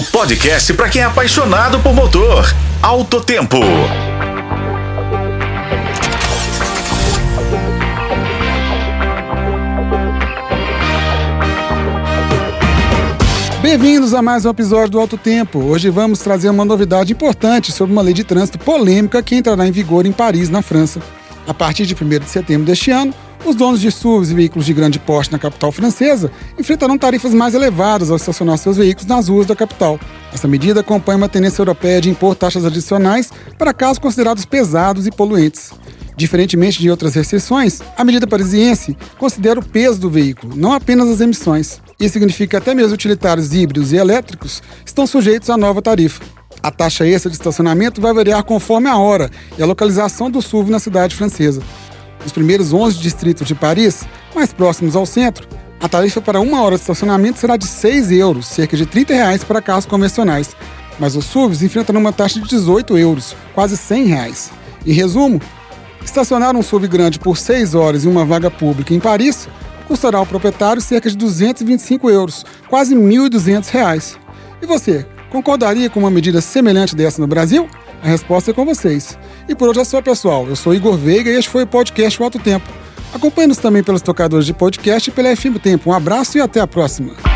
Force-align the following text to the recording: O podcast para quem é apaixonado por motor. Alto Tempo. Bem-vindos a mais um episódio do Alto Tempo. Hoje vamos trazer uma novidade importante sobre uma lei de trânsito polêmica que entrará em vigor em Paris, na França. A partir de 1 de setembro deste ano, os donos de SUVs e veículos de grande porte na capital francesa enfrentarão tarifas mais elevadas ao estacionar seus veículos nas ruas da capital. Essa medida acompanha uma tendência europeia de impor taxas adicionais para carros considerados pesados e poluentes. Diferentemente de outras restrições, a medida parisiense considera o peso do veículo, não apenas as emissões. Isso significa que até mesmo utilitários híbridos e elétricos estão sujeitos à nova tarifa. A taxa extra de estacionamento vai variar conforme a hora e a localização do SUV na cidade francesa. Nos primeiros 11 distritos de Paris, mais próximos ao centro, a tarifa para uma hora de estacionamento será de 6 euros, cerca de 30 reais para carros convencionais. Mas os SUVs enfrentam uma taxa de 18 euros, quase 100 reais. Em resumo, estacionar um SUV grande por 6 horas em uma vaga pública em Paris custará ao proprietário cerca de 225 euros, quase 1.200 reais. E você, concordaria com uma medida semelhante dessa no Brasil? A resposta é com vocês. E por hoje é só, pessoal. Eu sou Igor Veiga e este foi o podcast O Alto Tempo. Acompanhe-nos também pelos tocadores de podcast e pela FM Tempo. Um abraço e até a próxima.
O 0.00 0.02
podcast 0.04 0.72
para 0.72 0.88
quem 0.88 1.02
é 1.02 1.04
apaixonado 1.04 1.78
por 1.80 1.92
motor. 1.92 2.56
Alto 2.80 3.20
Tempo. 3.20 3.58
Bem-vindos 13.60 14.14
a 14.14 14.22
mais 14.22 14.46
um 14.46 14.48
episódio 14.48 14.92
do 14.92 14.98
Alto 14.98 15.18
Tempo. 15.18 15.58
Hoje 15.58 15.90
vamos 15.90 16.20
trazer 16.20 16.48
uma 16.48 16.64
novidade 16.64 17.12
importante 17.12 17.70
sobre 17.70 17.92
uma 17.92 18.00
lei 18.00 18.14
de 18.14 18.24
trânsito 18.24 18.58
polêmica 18.58 19.22
que 19.22 19.36
entrará 19.36 19.68
em 19.68 19.70
vigor 19.70 20.06
em 20.06 20.12
Paris, 20.12 20.48
na 20.48 20.62
França. 20.62 21.02
A 21.46 21.52
partir 21.52 21.84
de 21.84 21.94
1 21.94 22.20
de 22.20 22.30
setembro 22.30 22.64
deste 22.64 22.90
ano, 22.90 23.12
os 23.44 23.56
donos 23.56 23.80
de 23.80 23.90
SUVs 23.90 24.30
e 24.30 24.34
veículos 24.34 24.66
de 24.66 24.74
grande 24.74 24.98
porte 24.98 25.32
na 25.32 25.38
capital 25.38 25.72
francesa 25.72 26.30
enfrentarão 26.58 26.98
tarifas 26.98 27.32
mais 27.32 27.54
elevadas 27.54 28.10
ao 28.10 28.16
estacionar 28.16 28.58
seus 28.58 28.76
veículos 28.76 29.08
nas 29.08 29.28
ruas 29.28 29.46
da 29.46 29.56
capital. 29.56 29.98
Essa 30.32 30.46
medida 30.46 30.80
acompanha 30.80 31.18
uma 31.18 31.28
tendência 31.28 31.60
europeia 31.60 32.00
de 32.00 32.10
impor 32.10 32.34
taxas 32.34 32.64
adicionais 32.64 33.30
para 33.58 33.72
carros 33.72 33.98
considerados 33.98 34.44
pesados 34.44 35.06
e 35.06 35.10
poluentes. 35.10 35.72
Diferentemente 36.16 36.78
de 36.80 36.90
outras 36.90 37.14
restrições, 37.14 37.80
a 37.96 38.04
medida 38.04 38.26
parisiense 38.26 38.96
considera 39.18 39.58
o 39.58 39.64
peso 39.64 39.98
do 39.98 40.10
veículo, 40.10 40.54
não 40.54 40.72
apenas 40.72 41.08
as 41.08 41.20
emissões. 41.20 41.80
Isso 41.98 42.12
significa 42.12 42.50
que 42.50 42.56
até 42.56 42.74
mesmo 42.74 42.94
utilitários 42.94 43.54
híbridos 43.54 43.92
e 43.92 43.96
elétricos 43.96 44.62
estão 44.84 45.06
sujeitos 45.06 45.48
à 45.48 45.56
nova 45.56 45.80
tarifa. 45.80 46.22
A 46.62 46.70
taxa 46.70 47.06
extra 47.06 47.30
de 47.30 47.36
estacionamento 47.36 48.02
vai 48.02 48.12
variar 48.12 48.42
conforme 48.44 48.88
a 48.88 48.98
hora 48.98 49.30
e 49.56 49.62
a 49.62 49.66
localização 49.66 50.30
do 50.30 50.42
SUV 50.42 50.70
na 50.70 50.78
cidade 50.78 51.16
francesa. 51.16 51.62
Nos 52.22 52.32
primeiros 52.32 52.72
11 52.72 52.98
distritos 52.98 53.46
de 53.46 53.54
Paris, 53.54 54.04
mais 54.34 54.52
próximos 54.52 54.94
ao 54.94 55.06
centro, 55.06 55.46
a 55.80 55.88
tarifa 55.88 56.20
para 56.20 56.40
uma 56.40 56.62
hora 56.62 56.76
de 56.76 56.82
estacionamento 56.82 57.38
será 57.38 57.56
de 57.56 57.66
6 57.66 58.12
euros, 58.12 58.46
cerca 58.46 58.76
de 58.76 58.84
30 58.84 59.14
reais 59.14 59.42
para 59.42 59.62
carros 59.62 59.86
convencionais. 59.86 60.54
Mas 60.98 61.16
os 61.16 61.24
SUVs 61.24 61.62
enfrentam 61.62 61.96
uma 61.96 62.12
taxa 62.12 62.38
de 62.38 62.46
18 62.46 62.98
euros, 62.98 63.34
quase 63.54 63.76
100 63.76 64.04
reais. 64.04 64.50
Em 64.86 64.92
resumo, 64.92 65.40
estacionar 66.04 66.54
um 66.54 66.62
SUV 66.62 66.86
grande 66.86 67.18
por 67.18 67.38
6 67.38 67.74
horas 67.74 68.04
em 68.04 68.08
uma 68.08 68.24
vaga 68.24 68.50
pública 68.50 68.92
em 68.92 69.00
Paris 69.00 69.48
custará 69.88 70.18
ao 70.18 70.26
proprietário 70.26 70.80
cerca 70.80 71.10
de 71.10 71.16
225 71.16 72.10
euros, 72.10 72.44
quase 72.68 72.94
1.200 72.94 73.68
reais. 73.70 74.18
E 74.62 74.66
você, 74.66 75.04
concordaria 75.30 75.90
com 75.90 75.98
uma 75.98 76.10
medida 76.10 76.40
semelhante 76.40 76.94
dessa 76.94 77.20
no 77.20 77.26
Brasil? 77.26 77.68
A 78.02 78.08
resposta 78.08 78.50
é 78.50 78.54
com 78.54 78.64
vocês. 78.64 79.18
E 79.48 79.54
por 79.54 79.68
hoje 79.68 79.80
é 79.80 79.84
só, 79.84 80.00
pessoal. 80.00 80.46
Eu 80.46 80.56
sou 80.56 80.74
Igor 80.74 80.96
Veiga 80.96 81.30
e 81.30 81.36
este 81.36 81.50
foi 81.50 81.64
o 81.64 81.66
podcast 81.66 82.20
O 82.20 82.24
Alto 82.24 82.38
Tempo. 82.38 82.68
Acompanhe-nos 83.12 83.58
também 83.58 83.82
pelos 83.82 84.02
tocadores 84.02 84.46
de 84.46 84.54
podcast 84.54 85.10
e 85.10 85.12
pela 85.12 85.34
FM 85.34 85.58
Tempo. 85.62 85.90
Um 85.90 85.92
abraço 85.92 86.38
e 86.38 86.40
até 86.40 86.60
a 86.60 86.66
próxima. 86.66 87.29